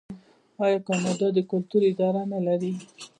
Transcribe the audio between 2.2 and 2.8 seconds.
نلري؟